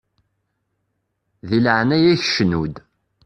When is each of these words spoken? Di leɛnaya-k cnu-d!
Di 1.47 1.57
leɛnaya-k 1.65 2.21
cnu-d! 2.33 2.75